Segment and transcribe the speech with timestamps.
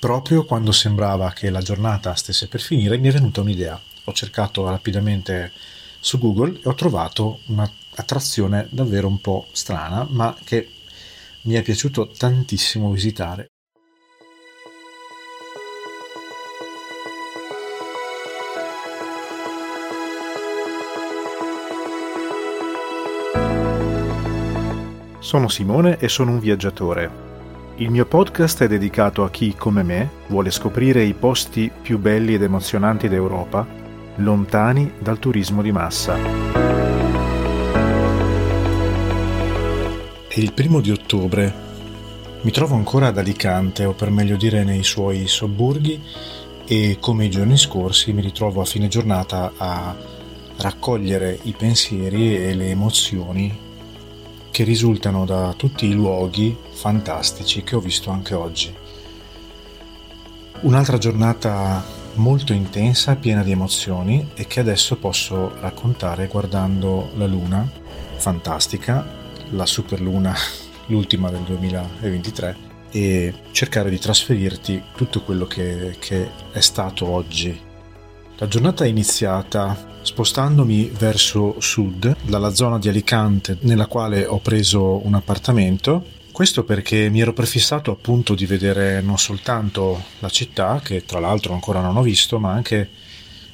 [0.00, 3.78] proprio quando sembrava che la giornata stesse per finire, mi è venuta un'idea.
[4.04, 5.52] Ho cercato rapidamente
[6.00, 10.70] su Google e ho trovato un'attrazione davvero un po' strana, ma che
[11.42, 13.50] mi è piaciuto tantissimo visitare.
[25.18, 27.39] Sono Simone e sono un viaggiatore.
[27.80, 32.34] Il mio podcast è dedicato a chi, come me, vuole scoprire i posti più belli
[32.34, 33.66] ed emozionanti d'Europa,
[34.16, 36.14] lontani dal turismo di massa.
[40.28, 41.54] È il primo di ottobre.
[42.42, 46.02] Mi trovo ancora ad Alicante, o per meglio dire nei suoi sobborghi,
[46.66, 49.96] e come i giorni scorsi mi ritrovo a fine giornata a
[50.58, 53.68] raccogliere i pensieri e le emozioni
[54.50, 58.74] che risultano da tutti i luoghi fantastici che ho visto anche oggi.
[60.62, 61.82] Un'altra giornata
[62.14, 67.68] molto intensa, piena di emozioni e che adesso posso raccontare guardando la luna
[68.16, 69.06] fantastica,
[69.50, 70.34] la superluna,
[70.86, 77.58] l'ultima del 2023, e cercare di trasferirti tutto quello che, che è stato oggi.
[78.36, 85.04] La giornata è iniziata spostandomi verso sud, dalla zona di Alicante nella quale ho preso
[85.06, 86.18] un appartamento.
[86.32, 91.52] Questo perché mi ero prefissato appunto di vedere non soltanto la città, che tra l'altro
[91.52, 92.88] ancora non ho visto, ma anche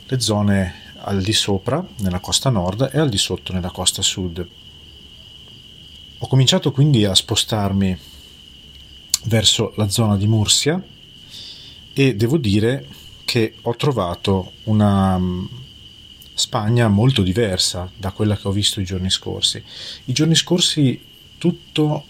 [0.07, 4.47] le zone al di sopra, nella costa nord, e al di sotto, nella costa sud.
[6.19, 7.99] Ho cominciato quindi a spostarmi
[9.25, 10.83] verso la zona di Mursia
[11.93, 12.87] e devo dire
[13.25, 15.21] che ho trovato una
[16.39, 19.63] Spagna molto diversa da quella che ho visto i giorni scorsi.
[20.05, 21.03] I giorni scorsi
[21.39, 22.05] tutto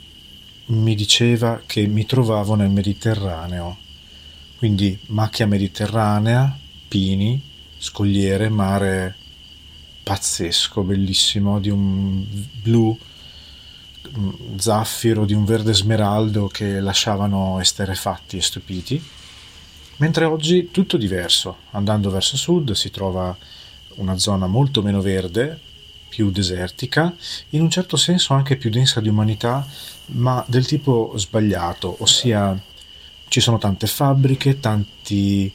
[0.66, 3.76] mi diceva che mi trovavo nel Mediterraneo,
[4.58, 7.40] quindi macchia mediterranea, pini,
[7.78, 9.14] scogliere, mare
[10.02, 12.24] pazzesco, bellissimo, di un
[12.62, 12.98] blu
[14.18, 19.00] mm, zaffiro, di un verde smeraldo che lasciavano esterefatti e stupiti.
[19.98, 23.36] Mentre oggi tutto diverso, andando verso sud si trova
[23.96, 25.60] una zona molto meno verde,
[26.08, 27.14] più desertica,
[27.50, 29.66] in un certo senso anche più densa di umanità,
[30.06, 32.58] ma del tipo sbagliato, ossia
[33.28, 35.52] ci sono tante fabbriche, tanti,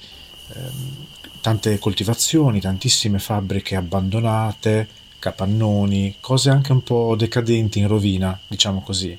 [0.53, 1.05] ehm,
[1.41, 4.87] tante coltivazioni, tantissime fabbriche abbandonate,
[5.17, 9.17] capannoni, cose anche un po' decadenti in rovina, diciamo così.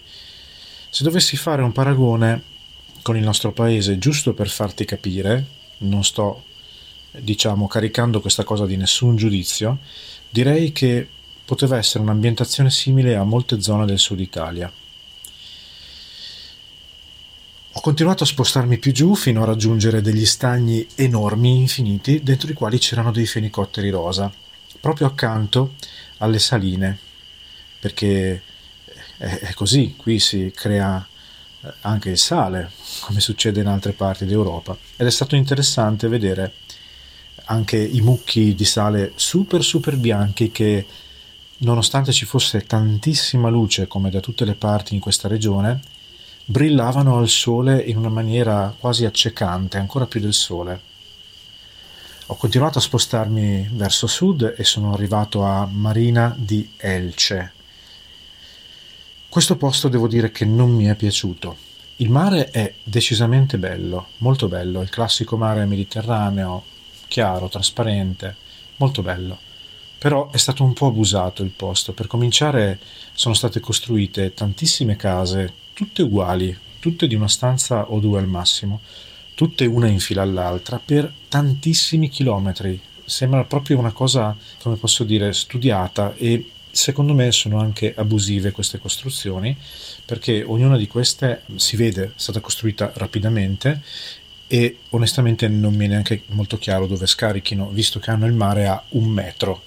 [0.90, 2.42] Se dovessi fare un paragone
[3.02, 5.46] con il nostro paese, giusto per farti capire,
[5.78, 6.44] non sto
[7.12, 9.78] diciamo, caricando questa cosa di nessun giudizio,
[10.30, 11.06] direi che
[11.44, 14.72] poteva essere un'ambientazione simile a molte zone del sud Italia.
[17.74, 22.54] Ho continuato a spostarmi più giù fino a raggiungere degli stagni enormi, infiniti, dentro i
[22.54, 24.32] quali c'erano dei fenicotteri rosa,
[24.80, 25.74] proprio accanto
[26.18, 26.98] alle saline,
[27.80, 28.42] perché
[29.16, 31.06] è, così, qui si crea
[31.82, 36.54] anche il sale, come succede in altre parti d'Europa, ed è stato interessante vedere
[37.52, 40.86] anche i mucchi di sale super super bianchi che
[41.58, 45.80] nonostante ci fosse tantissima luce come da tutte le parti in questa regione,
[46.44, 50.90] brillavano al sole in una maniera quasi accecante, ancora più del sole.
[52.26, 57.52] Ho continuato a spostarmi verso sud e sono arrivato a Marina di Elce.
[59.28, 61.70] Questo posto devo dire che non mi è piaciuto.
[61.96, 66.64] Il mare è decisamente bello, molto bello, il classico mare mediterraneo,
[67.12, 68.34] chiaro, trasparente,
[68.76, 69.38] molto bello.
[69.98, 71.92] Però è stato un po' abusato il posto.
[71.92, 72.78] Per cominciare
[73.12, 78.80] sono state costruite tantissime case, tutte uguali, tutte di una stanza o due al massimo,
[79.34, 82.80] tutte una in fila all'altra, per tantissimi chilometri.
[83.04, 88.78] Sembra proprio una cosa, come posso dire, studiata e secondo me sono anche abusive queste
[88.78, 89.54] costruzioni
[90.06, 93.82] perché ognuna di queste si vede è stata costruita rapidamente
[94.52, 98.66] e onestamente non mi è neanche molto chiaro dove scarichino, visto che hanno il mare
[98.66, 99.62] a un metro.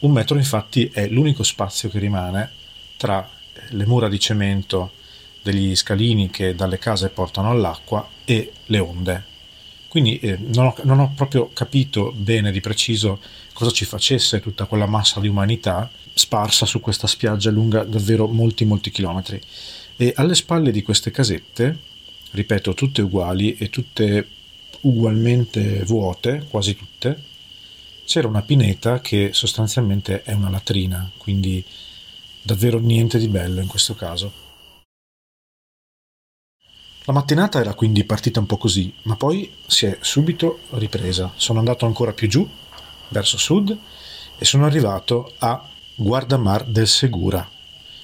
[0.00, 2.50] Un metro infatti è l'unico spazio che rimane
[2.96, 3.30] tra
[3.68, 4.90] le mura di cemento
[5.44, 9.24] degli scalini che dalle case portano all'acqua e le onde.
[9.86, 13.20] Quindi eh, non, ho, non ho proprio capito bene di preciso
[13.52, 18.64] cosa ci facesse tutta quella massa di umanità sparsa su questa spiaggia lunga davvero molti
[18.64, 19.40] molti chilometri.
[19.96, 21.94] E alle spalle di queste casette
[22.30, 24.28] ripeto, tutte uguali e tutte
[24.80, 27.22] ugualmente vuote, quasi tutte,
[28.04, 31.64] c'era una pineta che sostanzialmente è una latrina, quindi
[32.42, 34.44] davvero niente di bello in questo caso.
[37.04, 41.32] La mattinata era quindi partita un po' così, ma poi si è subito ripresa.
[41.36, 42.48] Sono andato ancora più giù,
[43.08, 43.76] verso sud,
[44.38, 47.48] e sono arrivato a Guardamar del Segura,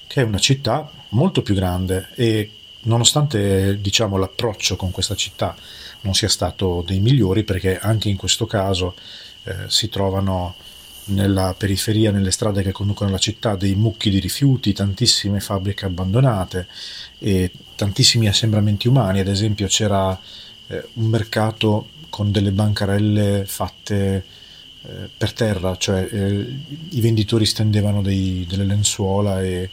[0.07, 2.49] che è una città molto più grande e
[2.83, 5.55] nonostante diciamo, l'approccio con questa città
[6.01, 8.95] non sia stato dei migliori, perché anche in questo caso
[9.43, 10.55] eh, si trovano
[11.05, 16.67] nella periferia, nelle strade che conducono alla città, dei mucchi di rifiuti, tantissime fabbriche abbandonate
[17.19, 19.19] e tantissimi assembramenti umani.
[19.19, 20.17] Ad esempio c'era
[20.67, 24.23] eh, un mercato con delle bancarelle fatte
[24.85, 26.55] eh, per terra, cioè eh,
[26.89, 29.69] i venditori stendevano dei, delle lenzuola e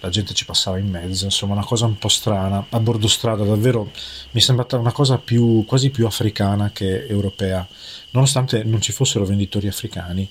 [0.00, 3.44] la gente ci passava in mezzo, insomma una cosa un po' strana, a bordo strada
[3.44, 3.90] davvero
[4.30, 7.66] mi è sembrata una cosa più, quasi più africana che europea,
[8.10, 10.28] nonostante non ci fossero venditori africani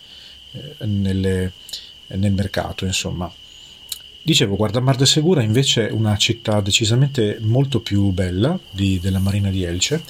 [0.51, 1.53] eh, nelle,
[2.07, 3.31] nel mercato, insomma.
[4.21, 9.49] Dicevo, Guardamar de Segura invece è una città decisamente molto più bella di, della Marina
[9.49, 10.03] di Elce.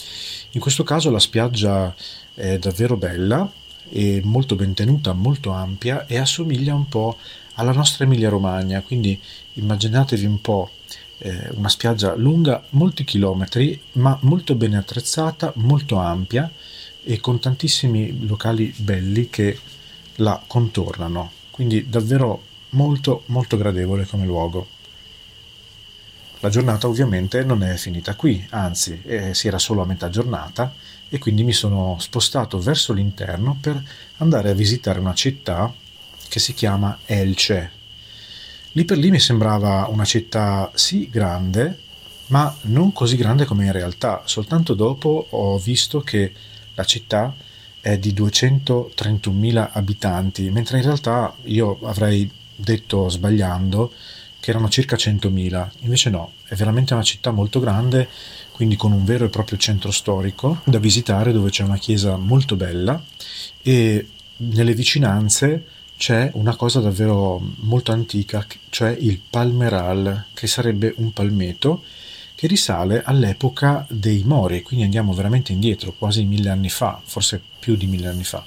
[0.51, 1.93] In questo caso la spiaggia
[2.33, 3.47] è davvero bella
[4.23, 7.17] molto ben tenuta, molto ampia e assomiglia un po'
[7.55, 9.19] alla nostra Emilia Romagna, quindi
[9.53, 10.69] immaginatevi un po'
[11.19, 16.51] eh, una spiaggia lunga molti chilometri, ma molto ben attrezzata, molto ampia
[17.03, 19.59] e con tantissimi locali belli che
[20.15, 24.67] la contornano, quindi davvero molto molto gradevole come luogo.
[26.41, 30.71] La giornata ovviamente non è finita qui, anzi eh, si era solo a metà giornata
[31.09, 33.81] e quindi mi sono spostato verso l'interno per
[34.17, 35.73] andare a visitare una città
[36.27, 37.71] che si chiama Elce.
[38.73, 41.79] Lì per lì mi sembrava una città sì grande,
[42.27, 44.21] ma non così grande come in realtà.
[44.25, 46.33] Soltanto dopo ho visto che
[46.75, 47.33] la città
[47.79, 53.93] è di 231.000 abitanti, mentre in realtà io avrei detto sbagliando
[54.39, 55.69] che erano circa 100.000.
[55.79, 58.07] Invece no, è veramente una città molto grande,
[58.57, 62.55] quindi con un vero e proprio centro storico da visitare dove c'è una chiesa molto
[62.55, 62.99] bella
[63.61, 64.07] e
[64.37, 65.63] nelle vicinanze
[65.95, 71.83] c'è una cosa davvero molto antica, cioè il palmeral, che sarebbe un palmeto
[72.33, 77.75] che risale all'epoca dei Mori, quindi andiamo veramente indietro, quasi mille anni fa, forse più
[77.75, 78.43] di mille anni fa.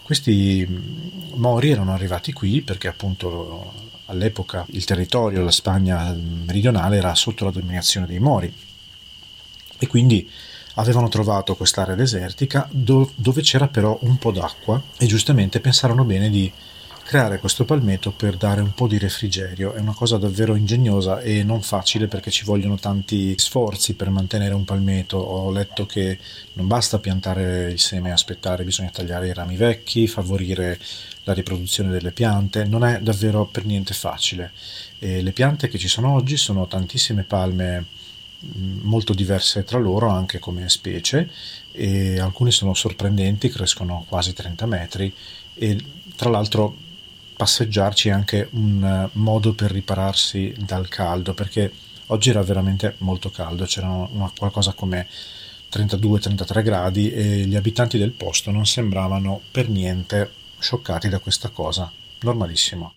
[0.00, 3.72] Questi mm, Mori erano arrivati qui perché appunto
[4.06, 8.72] all'epoca il territorio, la Spagna meridionale era sotto la dominazione dei Mori
[9.84, 10.28] e quindi
[10.74, 16.50] avevano trovato quest'area desertica dove c'era però un po' d'acqua e giustamente pensarono bene di
[17.04, 19.74] creare questo palmeto per dare un po' di refrigerio.
[19.74, 24.54] È una cosa davvero ingegnosa e non facile perché ci vogliono tanti sforzi per mantenere
[24.54, 25.18] un palmeto.
[25.18, 26.18] Ho letto che
[26.54, 30.80] non basta piantare il seme e aspettare, bisogna tagliare i rami vecchi, favorire
[31.24, 32.64] la riproduzione delle piante.
[32.64, 34.52] Non è davvero per niente facile.
[34.98, 38.02] E le piante che ci sono oggi sono tantissime palme
[38.82, 41.30] molto diverse tra loro anche come specie
[41.72, 45.12] e alcune sono sorprendenti, crescono quasi 30 metri
[45.54, 45.84] e
[46.16, 46.76] tra l'altro
[47.36, 51.72] passeggiarci è anche un eh, modo per ripararsi dal caldo, perché
[52.06, 55.08] oggi era veramente molto caldo, c'erano una, qualcosa come
[55.70, 61.90] 32-33 gradi e gli abitanti del posto non sembravano per niente scioccati da questa cosa,
[62.20, 62.94] normalissimo.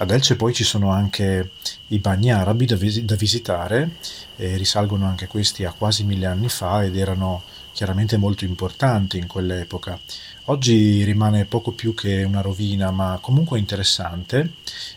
[0.00, 1.50] Ad Elce poi ci sono anche
[1.88, 3.96] i bagni arabi da, vis- da visitare,
[4.36, 7.42] e risalgono anche questi a quasi mille anni fa ed erano
[7.72, 9.98] chiaramente molto importanti in quell'epoca.
[10.44, 14.52] Oggi rimane poco più che una rovina, ma comunque interessante,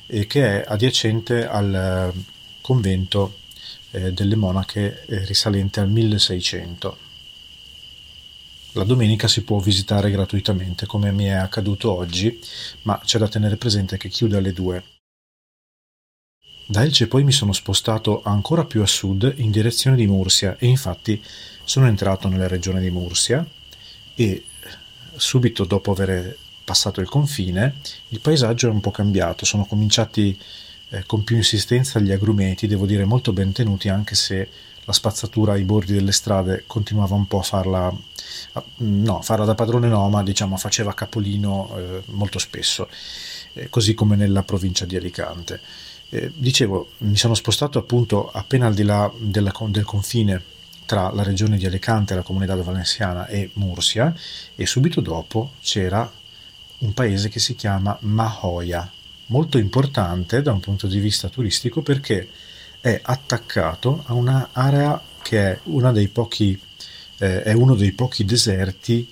[0.05, 2.21] eh, che è adiacente al eh,
[2.61, 3.37] convento
[3.91, 6.97] eh, delle monache eh, risalente al 1600.
[8.73, 12.39] La domenica si può visitare gratuitamente, come mi è accaduto oggi,
[12.83, 14.83] ma c'è da tenere presente che chiude alle 2.
[16.71, 20.67] Da Elce poi mi sono spostato ancora più a sud in direzione di Mursia e
[20.67, 21.21] infatti
[21.65, 23.45] sono entrato nella regione di Mursia
[24.15, 24.45] e
[25.13, 27.75] subito dopo aver passato il confine,
[28.07, 30.39] il paesaggio è un po' cambiato, sono cominciati
[30.91, 34.47] eh, con più insistenza gli agrumeti, devo dire molto ben tenuti, anche se
[34.85, 37.93] la spazzatura ai bordi delle strade continuava un po' a farla,
[38.77, 42.87] no, farla da padrone no, ma diciamo faceva capolino eh, molto spesso,
[43.55, 45.89] eh, così come nella provincia di Alicante.
[46.13, 50.43] Eh, dicevo, mi sono spostato appunto appena al di là della, del confine
[50.85, 54.13] tra la regione di Alicante, la comunità valenciana e Mursia
[54.53, 56.11] e subito dopo c'era
[56.79, 58.91] un paese che si chiama Mahoya,
[59.27, 62.27] molto importante da un punto di vista turistico perché
[62.81, 66.59] è attaccato a un'area che è, una dei pochi,
[67.19, 69.07] eh, è uno dei pochi deserti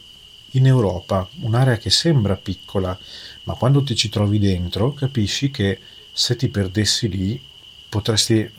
[0.52, 2.98] in Europa, un'area che sembra piccola,
[3.44, 5.80] ma quando ti ci trovi dentro capisci che
[6.12, 7.42] se ti perdessi lì
[7.88, 8.50] potresti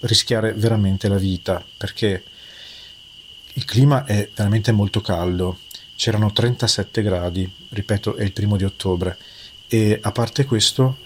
[0.00, 2.24] rischiare veramente la vita perché
[3.54, 5.58] il clima è veramente molto caldo,
[5.94, 9.18] c'erano 37 gradi, ripeto è il primo di ottobre
[9.68, 10.98] e a parte questo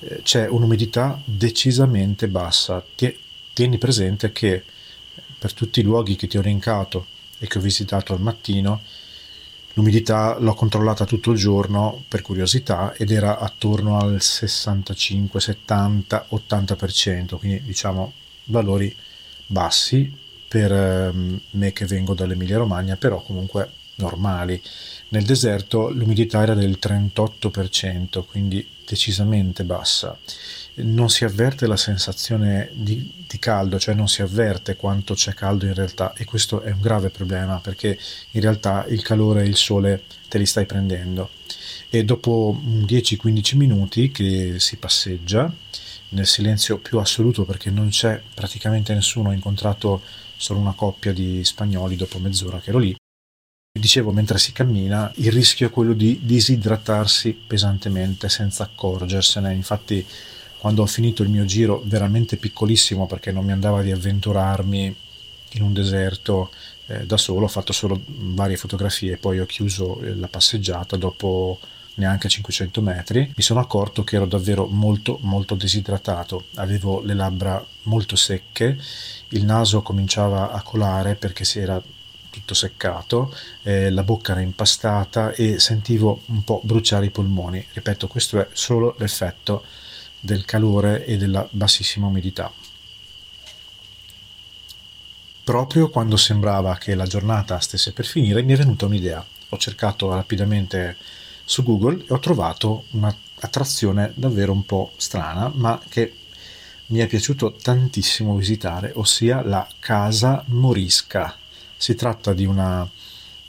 [0.00, 2.84] eh, c'è un'umidità decisamente bassa.
[3.54, 4.64] Tieni presente che
[5.38, 7.06] per tutti i luoghi che ti ho elencato
[7.38, 8.82] e che ho visitato al mattino,
[9.74, 17.38] l'umidità l'ho controllata tutto il giorno per curiosità ed era attorno al 65, 70, 80%,
[17.38, 18.12] quindi diciamo
[18.44, 18.94] valori
[19.46, 24.60] bassi per ehm, me che vengo dall'Emilia Romagna, però comunque normali.
[25.08, 30.18] Nel deserto l'umidità era del 38%, quindi decisamente bassa.
[30.74, 35.66] Non si avverte la sensazione di, di, caldo, cioè non si avverte quanto c'è caldo
[35.66, 37.98] in realtà e questo è un grave problema perché
[38.30, 41.30] in realtà il calore e il sole te li stai prendendo.
[41.90, 45.52] E dopo 10-15 minuti che si passeggia,
[46.10, 50.00] nel silenzio più assoluto perché non c'è praticamente nessuno, ho incontrato
[50.36, 52.96] solo una coppia di spagnoli dopo mezz'ora che ero lì,
[53.74, 59.54] Dicevo, mentre si cammina, il rischio è quello di disidratarsi pesantemente senza accorgersene.
[59.54, 60.06] Infatti,
[60.62, 64.96] quando ho finito il mio giro veramente piccolissimo, perché non mi andava di avventurarmi
[65.54, 66.52] in un deserto
[66.86, 71.58] eh, da solo, ho fatto solo varie fotografie, poi ho chiuso eh, la passeggiata dopo
[71.94, 77.66] neanche 500 metri, mi sono accorto che ero davvero molto molto disidratato, avevo le labbra
[77.82, 78.78] molto secche,
[79.30, 81.82] il naso cominciava a colare perché si era
[82.30, 87.66] tutto seccato, eh, la bocca era impastata e sentivo un po' bruciare i polmoni.
[87.72, 89.64] Ripeto, questo è solo l'effetto
[90.24, 92.52] del calore e della bassissima umidità.
[95.42, 99.26] Proprio quando sembrava che la giornata stesse per finire, mi è venuta un'idea.
[99.48, 100.96] Ho cercato rapidamente
[101.44, 106.14] su Google e ho trovato un'attrazione davvero un po' strana, ma che
[106.86, 111.36] mi è piaciuto tantissimo visitare, ossia la Casa Morisca.
[111.76, 112.88] Si tratta di, una,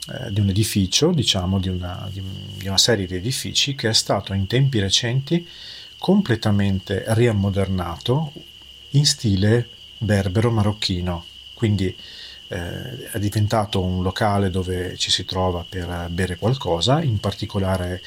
[0.08, 4.32] eh, di un edificio, diciamo, di una, di una serie di edifici che è stato
[4.32, 5.46] in tempi recenti
[6.04, 8.30] completamente riammodernato
[8.90, 11.24] in stile berbero marocchino.
[11.54, 11.96] Quindi
[12.48, 18.02] eh, è diventato un locale dove ci si trova per bere qualcosa, in particolare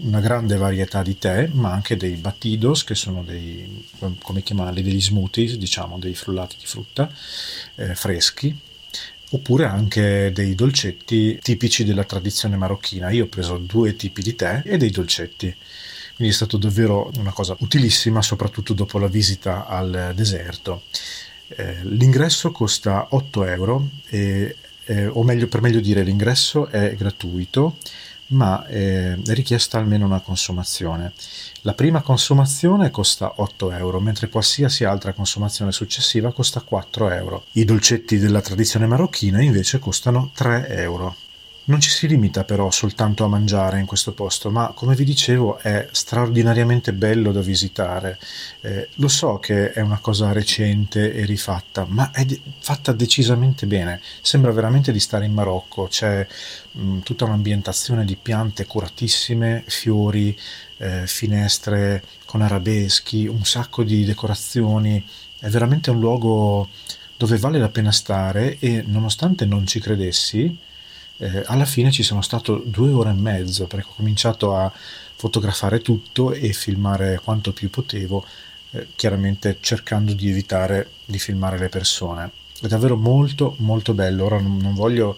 [0.00, 3.88] una grande varietà di tè, ma anche dei batidos, che sono dei,
[4.20, 7.10] come chiamarli, degli smoothies, diciamo, dei frullati di frutta
[7.76, 8.54] eh, freschi,
[9.30, 13.08] oppure anche dei dolcetti tipici della tradizione marocchina.
[13.08, 15.56] Io ho preso due tipi di tè e dei dolcetti.
[16.20, 20.82] Quindi è stato davvero una cosa utilissima, soprattutto dopo la visita al deserto.
[21.48, 27.78] Eh, l'ingresso costa 8 euro, e, eh, o meglio, per meglio dire, l'ingresso è gratuito
[28.32, 31.14] ma eh, è richiesta almeno una consumazione.
[31.62, 37.44] La prima consumazione costa 8 euro, mentre qualsiasi altra consumazione successiva costa 4 euro.
[37.52, 41.16] I dolcetti della tradizione marocchina invece costano 3 euro.
[41.70, 45.58] Non ci si limita però soltanto a mangiare in questo posto, ma come vi dicevo
[45.58, 48.18] è straordinariamente bello da visitare.
[48.60, 53.68] Eh, lo so che è una cosa recente e rifatta, ma è de- fatta decisamente
[53.68, 54.00] bene.
[54.20, 56.26] Sembra veramente di stare in Marocco, c'è
[56.72, 60.36] mh, mm, tutta un'ambientazione di piante curatissime, fiori,
[60.78, 65.06] eh, finestre con arabeschi, un sacco di decorazioni.
[65.38, 66.68] È veramente un luogo
[67.16, 70.68] dove vale la pena stare e nonostante non ci credessi,
[71.20, 74.72] eh, alla fine ci sono stato due ore e mezzo perché ho cominciato a
[75.16, 78.24] fotografare tutto e filmare quanto più potevo,
[78.70, 82.30] eh, chiaramente cercando di evitare di filmare le persone.
[82.58, 85.14] È davvero molto molto bello, ora non, non voglio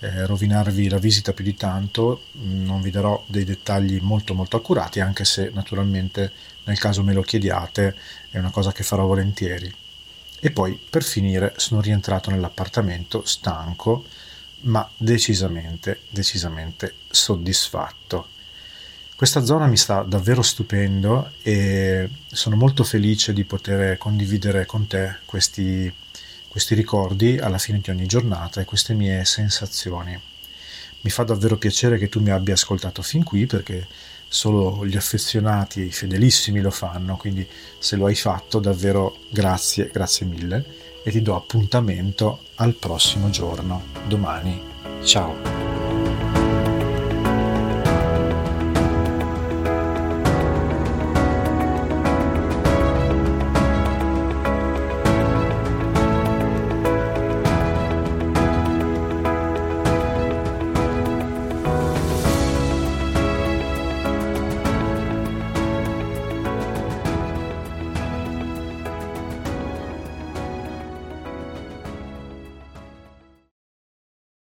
[0.00, 5.00] eh, rovinarvi la visita più di tanto, non vi darò dei dettagli molto molto accurati,
[5.00, 6.32] anche se naturalmente
[6.64, 7.94] nel caso me lo chiediate
[8.30, 9.70] è una cosa che farò volentieri.
[10.40, 14.04] E poi per finire sono rientrato nell'appartamento stanco,
[14.62, 18.28] ma decisamente, decisamente soddisfatto.
[19.16, 25.18] Questa zona mi sta davvero stupendo e sono molto felice di poter condividere con te
[25.24, 25.92] questi,
[26.48, 30.20] questi ricordi alla fine di ogni giornata e queste mie sensazioni.
[31.02, 33.86] Mi fa davvero piacere che tu mi abbia ascoltato fin qui perché
[34.26, 37.46] solo gli affezionati fedelissimi lo fanno, quindi
[37.78, 43.82] se lo hai fatto davvero grazie, grazie mille e ti do appuntamento al prossimo giorno,
[44.06, 44.60] domani.
[45.02, 45.61] Ciao!